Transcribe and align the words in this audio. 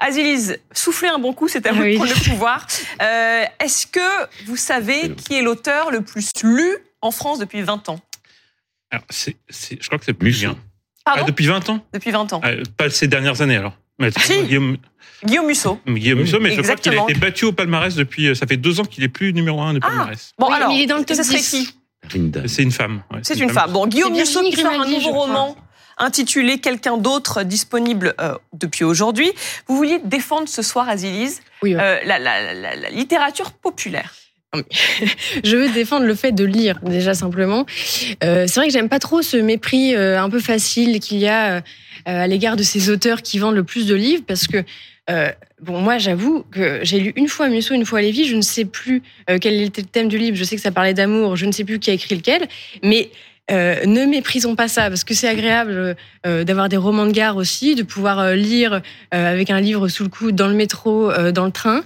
Azilise, 0.00 0.58
soufflez 0.72 1.08
un 1.08 1.18
bon 1.18 1.32
coup, 1.32 1.48
c'est 1.48 1.66
à 1.66 1.72
vous 1.72 1.80
Ah 1.80 1.84
oui. 1.84 1.92
de 1.92 1.96
prendre 1.98 2.12
le 2.14 2.30
pouvoir. 2.30 2.66
Euh, 3.02 3.44
Est-ce 3.60 3.86
que 3.86 4.00
vous 4.46 4.56
savez 4.56 5.12
qui 5.14 5.34
est 5.34 5.42
l'auteur 5.42 5.90
le 5.90 6.00
plus 6.02 6.30
lu 6.42 6.76
en 7.02 7.10
France 7.10 7.38
depuis 7.38 7.62
20 7.62 7.88
ans? 7.88 8.00
Alors, 8.90 9.04
je 9.10 9.86
crois 9.86 9.98
que 9.98 10.04
c'est 10.04 10.12
plus 10.12 10.28
Musso. 10.28 10.40
bien. 10.48 10.56
Ah, 11.04 11.22
depuis 11.24 11.46
20 11.46 11.68
ans? 11.70 11.84
Depuis 11.92 12.10
20 12.10 12.32
ans. 12.32 12.40
Ah, 12.44 12.50
Pas 12.76 12.90
ces 12.90 13.08
dernières 13.08 13.40
années 13.42 13.56
alors. 13.56 13.76
Mais, 13.98 14.10
Si. 14.18 14.42
Guillaume, 14.44 14.76
Guillaume 15.24 15.46
Musso. 15.46 15.80
Guillaume 15.86 16.18
Musso, 16.20 16.38
mais 16.40 16.54
je 16.54 16.60
crois 16.60 16.76
qu'il 16.76 16.92
a 16.98 17.02
été 17.02 17.14
battu 17.14 17.44
au 17.46 17.52
palmarès 17.52 17.94
depuis. 17.94 18.28
euh, 18.28 18.34
Ça 18.34 18.46
fait 18.46 18.56
deux 18.58 18.78
ans 18.80 18.84
qu'il 18.84 19.02
est 19.04 19.08
plus 19.08 19.32
numéro 19.32 19.60
un 19.62 19.72
du 19.74 19.80
Ah. 19.82 19.86
palmarès. 19.86 20.32
Bon, 20.38 20.48
Oui, 20.48 20.54
alors, 20.54 20.68
mais 20.68 20.76
il 20.76 20.82
est 20.82 20.86
dans 20.86 20.98
le 20.98 21.04
top 21.04 21.16
ce 21.16 21.22
serait 21.22 21.38
10. 21.38 21.50
qui? 21.50 21.74
C'est 22.46 22.62
une 22.62 22.70
femme. 22.72 23.02
ouais, 23.12 23.20
C'est 23.22 23.38
une 23.40 23.50
femme. 23.50 23.72
Bon, 23.72 23.86
Guillaume 23.86 24.12
Musso 24.12 24.42
qui 24.42 24.52
sort 24.56 24.70
un 24.80 24.86
nouveau 24.86 25.10
roman 25.12 25.56
intitulé 25.98 26.58
Quelqu'un 26.58 26.96
d'autre, 26.98 27.42
disponible 27.42 28.14
euh, 28.20 28.34
depuis 28.52 28.84
aujourd'hui. 28.84 29.30
Vous 29.66 29.76
vouliez 29.76 30.00
défendre 30.04 30.48
ce 30.48 30.62
soir, 30.62 30.88
Azilise, 30.88 31.40
Oui, 31.62 31.74
euh, 31.74 31.98
la, 32.04 32.18
la- 32.18 32.54
la- 32.54 32.76
la 32.76 32.90
littérature 32.90 33.52
populaire. 33.52 34.14
Je 35.44 35.56
veux 35.56 35.68
défendre 35.68 36.06
le 36.06 36.14
fait 36.14 36.32
de 36.32 36.44
lire, 36.44 36.78
déjà 36.82 37.14
simplement. 37.14 37.66
Euh, 38.24 38.46
c'est 38.46 38.60
vrai 38.60 38.66
que 38.68 38.72
j'aime 38.72 38.88
pas 38.88 38.98
trop 38.98 39.20
ce 39.22 39.36
mépris 39.36 39.94
euh, 39.94 40.20
un 40.20 40.30
peu 40.30 40.40
facile 40.40 40.98
qu'il 41.00 41.18
y 41.18 41.28
a 41.28 41.56
euh, 41.56 41.60
à 42.06 42.26
l'égard 42.26 42.56
de 42.56 42.62
ces 42.62 42.88
auteurs 42.90 43.22
qui 43.22 43.38
vendent 43.38 43.56
le 43.56 43.64
plus 43.64 43.86
de 43.86 43.94
livres, 43.94 44.22
parce 44.26 44.46
que, 44.46 44.64
bon, 45.60 45.80
moi, 45.80 45.98
j'avoue 45.98 46.44
que 46.52 46.80
j'ai 46.82 47.00
lu 47.00 47.12
une 47.16 47.28
fois 47.28 47.48
Musso, 47.48 47.74
une 47.74 47.84
fois 47.84 48.00
Lévy, 48.00 48.24
je 48.26 48.36
ne 48.36 48.42
sais 48.42 48.64
plus 48.64 49.02
quel 49.40 49.60
était 49.60 49.82
le 49.82 49.88
thème 49.88 50.08
du 50.08 50.16
livre, 50.16 50.36
je 50.36 50.44
sais 50.44 50.54
que 50.56 50.62
ça 50.62 50.70
parlait 50.70 50.94
d'amour, 50.94 51.36
je 51.36 51.46
ne 51.46 51.52
sais 51.52 51.64
plus 51.64 51.78
qui 51.80 51.90
a 51.90 51.94
écrit 51.94 52.14
lequel, 52.14 52.46
mais 52.82 53.10
euh, 53.50 53.84
ne 53.86 54.04
méprisons 54.06 54.56
pas 54.56 54.66
ça, 54.68 54.88
parce 54.88 55.04
que 55.04 55.14
c'est 55.14 55.28
agréable 55.28 55.96
euh, 56.26 56.44
d'avoir 56.44 56.68
des 56.68 56.76
romans 56.76 57.06
de 57.06 57.12
gare 57.12 57.36
aussi, 57.36 57.74
de 57.74 57.82
pouvoir 57.82 58.18
euh, 58.18 58.34
lire 58.34 58.80
euh, 59.14 59.32
avec 59.32 59.50
un 59.50 59.60
livre 59.60 59.88
sous 59.88 60.02
le 60.02 60.08
coude 60.08 60.34
dans 60.34 60.48
le 60.48 60.54
métro, 60.54 61.10
euh, 61.10 61.30
dans 61.32 61.44
le 61.46 61.52
train. 61.52 61.82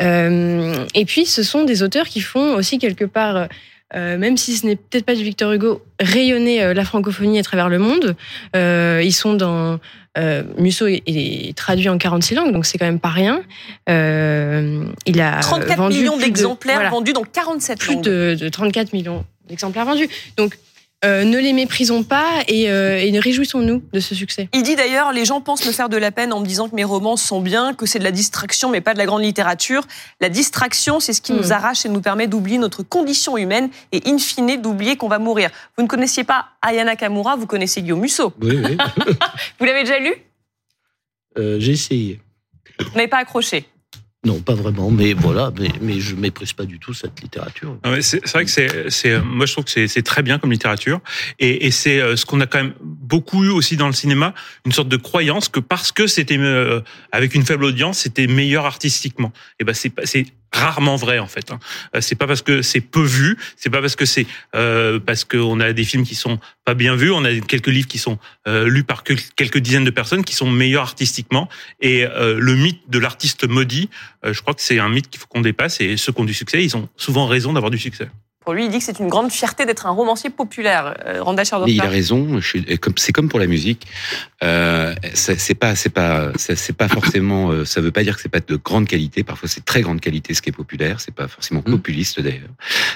Euh, 0.00 0.74
et 0.94 1.04
puis, 1.04 1.26
ce 1.26 1.42
sont 1.42 1.64
des 1.64 1.82
auteurs 1.82 2.06
qui 2.06 2.20
font 2.20 2.54
aussi 2.54 2.78
quelque 2.78 3.04
part, 3.04 3.48
euh, 3.94 4.18
même 4.18 4.36
si 4.36 4.56
ce 4.56 4.66
n'est 4.66 4.76
peut-être 4.76 5.04
pas 5.04 5.14
du 5.14 5.22
Victor 5.22 5.52
Hugo, 5.52 5.82
rayonner 6.00 6.62
euh, 6.62 6.74
la 6.74 6.84
francophonie 6.84 7.38
à 7.38 7.42
travers 7.44 7.68
le 7.68 7.78
monde. 7.78 8.16
Euh, 8.56 9.00
ils 9.04 9.12
sont 9.12 9.34
dans 9.34 9.78
euh, 10.18 10.42
Musso 10.58 10.86
est, 10.86 11.02
est 11.06 11.56
traduit 11.56 11.88
en 11.88 11.98
46 11.98 12.34
langues, 12.34 12.52
donc 12.52 12.66
c'est 12.66 12.78
quand 12.78 12.86
même 12.86 13.00
pas 13.00 13.08
rien. 13.10 13.40
Euh, 13.88 14.84
il 15.06 15.20
a 15.20 15.38
34 15.40 15.76
vendu 15.78 15.98
millions 15.98 16.12
plus 16.12 16.20
de- 16.20 16.24
d'exemplaires 16.26 16.76
voilà, 16.76 16.90
vendus 16.90 17.12
dans 17.12 17.22
47 17.22 17.78
plus 17.78 17.94
langues. 17.94 18.04
de, 18.04 18.36
de 18.38 18.48
34 18.48 18.92
millions 18.92 19.24
d'exemplaires 19.48 19.84
vendus. 19.84 20.08
Donc, 20.36 20.56
euh, 21.04 21.24
ne 21.24 21.38
les 21.38 21.52
méprisons 21.52 22.02
pas 22.02 22.42
et, 22.48 22.70
euh, 22.70 22.98
et 22.98 23.16
réjouissons-nous 23.18 23.82
de 23.92 24.00
ce 24.00 24.14
succès. 24.14 24.48
Il 24.52 24.62
dit 24.62 24.74
d'ailleurs, 24.74 25.12
les 25.12 25.24
gens 25.24 25.40
pensent 25.40 25.64
me 25.66 25.72
faire 25.72 25.88
de 25.88 25.96
la 25.96 26.10
peine 26.10 26.32
en 26.32 26.40
me 26.40 26.46
disant 26.46 26.68
que 26.68 26.74
mes 26.74 26.82
romans 26.84 27.16
sont 27.16 27.40
bien, 27.40 27.74
que 27.74 27.86
c'est 27.86 27.98
de 27.98 28.04
la 28.04 28.10
distraction, 28.10 28.70
mais 28.70 28.80
pas 28.80 28.94
de 28.94 28.98
la 28.98 29.06
grande 29.06 29.22
littérature. 29.22 29.84
La 30.20 30.28
distraction, 30.28 30.98
c'est 31.00 31.12
ce 31.12 31.20
qui 31.20 31.32
Mm. 31.32 31.36
nous 31.36 31.52
arrache 31.52 31.84
et 31.86 31.88
nous 31.88 32.00
permet 32.00 32.26
d'oublier 32.26 32.58
notre 32.58 32.82
condition 32.82 33.36
humaine 33.36 33.68
et 33.92 34.02
in 34.06 34.18
fine 34.18 34.60
d'oublier 34.60 34.96
qu'on 34.96 35.08
va 35.08 35.18
mourir. 35.18 35.50
Vous 35.76 35.82
ne 35.84 35.88
connaissiez 35.88 36.24
pas 36.24 36.46
Ayana 36.62 36.96
Kamura, 36.96 37.36
vous 37.36 37.46
connaissez 37.46 37.82
Guillaume 37.82 38.00
Musso. 38.00 38.32
Oui, 38.40 38.56
oui. 38.64 38.76
Vous 39.58 39.64
l'avez 39.66 39.82
déjà 39.84 39.98
lu? 39.98 40.12
Euh, 41.38 41.58
J'ai 41.60 41.72
essayé. 41.72 42.20
Vous 42.80 42.94
n'avez 42.94 43.08
pas 43.08 43.18
accroché. 43.18 43.66
Non, 44.24 44.40
pas 44.40 44.54
vraiment, 44.54 44.90
mais 44.90 45.12
voilà, 45.12 45.52
mais, 45.58 45.68
mais 45.82 46.00
je 46.00 46.14
méprise 46.14 46.52
pas 46.52 46.64
du 46.64 46.78
tout 46.78 46.94
cette 46.94 47.20
littérature. 47.20 47.76
Ah 47.82 48.00
c'est 48.00 48.26
vrai 48.28 48.44
que 48.44 48.50
c'est, 48.50 49.20
moi 49.20 49.46
je 49.46 49.52
trouve 49.52 49.64
que 49.64 49.70
c'est, 49.70 49.86
c'est 49.86 50.02
très 50.02 50.22
bien 50.22 50.38
comme 50.38 50.50
littérature, 50.50 51.00
et, 51.38 51.66
et 51.66 51.70
c'est 51.70 52.00
euh, 52.00 52.16
ce 52.16 52.24
qu'on 52.24 52.40
a 52.40 52.46
quand 52.46 52.58
même 52.58 52.74
beaucoup 53.04 53.44
eu 53.44 53.50
aussi 53.50 53.76
dans 53.76 53.86
le 53.86 53.92
cinéma, 53.92 54.34
une 54.64 54.72
sorte 54.72 54.88
de 54.88 54.96
croyance 54.96 55.48
que 55.48 55.60
parce 55.60 55.92
que 55.92 56.06
c'était 56.06 56.38
euh, 56.38 56.80
avec 57.12 57.34
une 57.34 57.44
faible 57.44 57.64
audience, 57.64 57.98
c'était 57.98 58.26
meilleur 58.26 58.64
artistiquement. 58.66 59.32
Et 59.60 59.64
ben 59.64 59.74
c'est, 59.74 59.92
c'est 60.04 60.26
rarement 60.52 60.96
vrai 60.96 61.18
en 61.18 61.26
fait. 61.26 61.50
Hein. 61.50 61.58
Euh, 61.94 62.00
C'est 62.00 62.14
pas 62.14 62.26
parce 62.26 62.42
que 62.42 62.62
c'est 62.62 62.80
peu 62.80 63.02
vu, 63.02 63.36
c'est 63.56 63.70
pas 63.70 63.80
parce 63.80 63.96
que 63.96 64.04
c'est 64.06 64.26
euh, 64.54 65.00
parce 65.00 65.24
qu'on 65.24 65.58
a 65.60 65.72
des 65.72 65.84
films 65.84 66.04
qui 66.04 66.14
sont 66.14 66.38
pas 66.64 66.74
bien 66.74 66.94
vus, 66.96 67.10
on 67.10 67.24
a 67.24 67.32
quelques 67.40 67.68
livres 67.68 67.88
qui 67.88 67.98
sont 67.98 68.18
euh, 68.46 68.68
lus 68.68 68.84
par 68.84 69.02
que- 69.02 69.14
quelques 69.36 69.58
dizaines 69.58 69.84
de 69.84 69.90
personnes 69.90 70.24
qui 70.24 70.34
sont 70.34 70.50
meilleurs 70.50 70.84
artistiquement. 70.84 71.48
Et 71.80 72.04
euh, 72.04 72.38
le 72.38 72.54
mythe 72.54 72.82
de 72.88 72.98
l'artiste 72.98 73.48
maudit, 73.48 73.90
euh, 74.24 74.32
je 74.32 74.40
crois 74.42 74.54
que 74.54 74.62
c'est 74.62 74.78
un 74.78 74.88
mythe 74.88 75.10
qu'il 75.10 75.20
faut 75.20 75.26
qu'on 75.26 75.40
dépasse. 75.40 75.80
Et 75.80 75.96
ceux 75.96 76.12
qui 76.12 76.20
ont 76.20 76.24
du 76.24 76.34
succès, 76.34 76.64
ils 76.64 76.76
ont 76.76 76.88
souvent 76.96 77.26
raison 77.26 77.52
d'avoir 77.52 77.70
du 77.70 77.78
succès. 77.78 78.08
Pour 78.44 78.52
lui, 78.54 78.64
il 78.66 78.70
dit 78.70 78.78
que 78.78 78.84
c'est 78.84 78.98
une 78.98 79.08
grande 79.08 79.32
fierté 79.32 79.64
d'être 79.64 79.86
un 79.86 79.90
romancier 79.90 80.28
populaire. 80.30 80.94
Euh, 81.06 81.22
Randa 81.22 81.42
Mais 81.64 81.72
il 81.72 81.80
a 81.80 81.88
raison. 81.88 82.40
C'est 82.96 83.12
comme 83.12 83.28
pour 83.28 83.38
la 83.40 83.46
musique. 83.46 83.86
Euh, 84.42 84.94
ça- 85.14 85.38
c'est 85.38 85.54
pas, 85.54 85.74
c'est 85.74 85.88
pas, 85.88 86.30
ça- 86.36 86.54
c'est 86.56 86.74
pas 86.76 86.88
forcément. 86.88 87.50
euh, 87.50 87.64
Ça 87.64 87.80
veut 87.80 87.90
pas 87.90 88.02
dire 88.02 88.16
que 88.16 88.20
c'est 88.22 88.28
pas 88.28 88.40
de 88.40 88.56
grande 88.56 88.86
qualité. 88.86 89.22
Parfois, 89.24 89.48
c'est 89.48 89.64
très 89.64 89.80
grande 89.80 90.00
qualité 90.00 90.34
ce 90.34 90.42
qui 90.42 90.50
est 90.50 90.52
populaire. 90.52 91.00
C'est 91.00 91.14
pas 91.14 91.26
forcément 91.28 91.60
Mm. 91.66 91.70
populiste 91.72 92.20
d'ailleurs. 92.20 92.50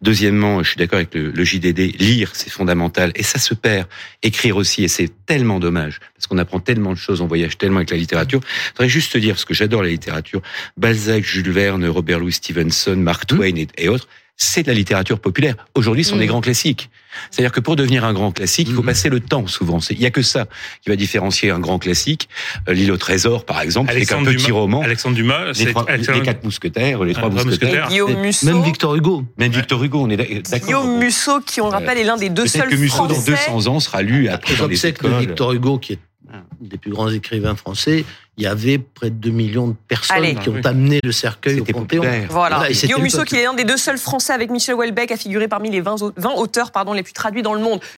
Deuxièmement, 0.00 0.62
je 0.62 0.68
suis 0.68 0.76
d'accord 0.78 0.98
avec 0.98 1.14
le, 1.14 1.30
le 1.30 1.44
JDD. 1.44 1.92
Lire, 1.98 2.30
c'est 2.34 2.50
fondamental 2.50 3.12
et 3.16 3.22
ça 3.22 3.38
se 3.38 3.54
perd. 3.54 3.88
Écrire 4.22 4.56
aussi, 4.56 4.84
et 4.84 4.88
c'est 4.88 5.10
tellement 5.26 5.58
dommage 5.58 5.98
parce 6.16 6.26
qu'on 6.28 6.38
apprend 6.38 6.60
tellement 6.60 6.90
de 6.92 6.98
choses, 6.98 7.20
on 7.20 7.26
voyage 7.26 7.58
tellement 7.58 7.78
avec 7.78 7.90
la 7.90 7.96
littérature. 7.96 8.40
Je 8.44 8.70
voudrais 8.70 8.88
juste 8.88 9.12
te 9.12 9.18
dire 9.18 9.34
parce 9.34 9.44
que 9.44 9.54
j'adore 9.54 9.82
la 9.82 9.88
littérature. 9.88 10.40
Balzac, 10.76 11.24
Jules 11.24 11.50
Verne, 11.50 11.84
Robert 11.86 12.20
Louis 12.20 12.32
Stevenson, 12.32 12.96
Mark 12.96 13.24
Mm. 13.24 13.36
Twain 13.36 13.56
et, 13.56 13.66
et 13.78 13.88
autres. 13.88 14.06
C'est 14.44 14.64
de 14.64 14.68
la 14.68 14.74
littérature 14.74 15.20
populaire. 15.20 15.54
Aujourd'hui, 15.76 16.02
ce 16.02 16.10
sont 16.10 16.16
Mm. 16.16 16.20
des 16.20 16.26
grands 16.26 16.40
classiques. 16.40 16.90
C'est-à-dire 17.30 17.52
que 17.52 17.60
pour 17.60 17.76
devenir 17.76 18.04
un 18.04 18.12
grand 18.12 18.32
classique, 18.32 18.66
il 18.68 18.74
faut 18.74 18.80
Mhm. 18.80 18.86
passer 18.86 19.08
le 19.08 19.20
temps 19.20 19.46
souvent. 19.46 19.78
C'est- 19.78 19.94
Il 19.94 20.00
y 20.00 20.06
a 20.06 20.10
que 20.10 20.22
ça 20.22 20.46
qui 20.82 20.88
va 20.90 20.96
différencier 20.96 21.50
un 21.50 21.60
grand 21.60 21.78
classique. 21.78 22.28
Euh, 22.68 22.72
L'île 22.72 22.90
au 22.90 22.96
trésor, 22.96 23.44
par 23.44 23.60
exemple, 23.60 23.92
qui 23.92 23.98
est 23.98 24.12
un 24.12 24.24
petit 24.24 24.46
Dumas, 24.46 24.58
roman. 24.58 24.82
Alexandre 24.82 25.14
Dumas, 25.14 25.46
Les, 25.48 25.54
c'est 25.54 25.66
trois- 25.66 25.84
les 25.86 25.92
Alexandre- 25.92 26.22
quatre 26.22 26.42
mousquetaires, 26.44 27.04
les 27.04 27.12
trois 27.14 27.30
mousquetaires. 27.30 27.88
Guillaume 27.88 28.20
Musso. 28.20 28.46
Même 28.46 28.62
Victor 28.64 28.96
Hugo. 28.96 29.24
Même 29.38 29.52
Victor 29.52 29.84
Hugo, 29.84 30.00
on 30.02 30.10
est 30.10 30.16
d'ac- 30.16 30.42
d'accord. 30.50 30.66
Guillaume 30.66 30.98
Musso, 30.98 31.40
qui 31.40 31.60
on 31.60 31.66
le 31.66 31.72
rappelle 31.72 31.98
est 31.98 32.04
l'un 32.04 32.16
des 32.16 32.30
deux 32.30 32.46
seuls 32.48 32.68
que 32.68 32.74
Musso, 32.74 33.06
dans 33.06 33.14
Français. 33.14 33.30
200 33.30 33.66
ans, 33.68 33.78
sera 33.78 34.02
lu 34.02 34.28
après 34.28 34.56
dans 34.56 34.66
les 34.66 34.74
c'est 34.76 34.92
que 34.92 35.06
écoles. 35.06 35.20
Victor 35.20 35.52
Hugo, 35.52 35.78
qui 35.78 35.92
est 35.92 35.98
un 36.32 36.42
des 36.60 36.78
plus 36.78 36.90
grands 36.90 37.10
écrivains 37.10 37.54
français, 37.54 38.04
il 38.42 38.46
y 38.46 38.48
avait 38.48 38.78
près 38.78 39.10
de 39.10 39.14
2 39.14 39.30
millions 39.30 39.68
de 39.68 39.74
personnes 39.86 40.16
Allez. 40.16 40.34
qui 40.34 40.48
ont 40.48 40.54
Ah 40.64 40.68
amené 40.70 40.98
le 41.04 41.12
cercueil 41.12 41.54
au 41.54 41.58
C'était 41.58 41.72
Panthéon. 41.72 42.02
Voilà. 42.28 42.56
Voilà, 42.58 42.72
Guillaume 42.72 43.02
Musso, 43.02 43.22
qui 43.22 43.36
est 43.36 43.44
l'un 43.44 43.54
des 43.54 43.62
deux 43.62 43.76
seuls 43.76 43.98
Français 43.98 44.32
avec 44.32 44.50
Michel 44.50 44.74
Houellebecq 44.74 45.12
à 45.12 45.16
figurer 45.16 45.46
parmi 45.46 45.70
les 45.70 45.80
20, 45.80 46.02
au- 46.02 46.12
20 46.16 46.32
auteurs 46.32 46.72
pardon, 46.72 46.92
les 46.92 47.04
plus 47.04 47.12
traduits 47.12 47.42
dans 47.42 47.54
le 47.54 47.60
monde. 47.60 47.78